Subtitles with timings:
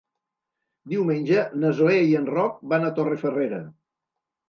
[0.93, 3.65] Diumenge na Zoè i en Roc van a Torrefarrera.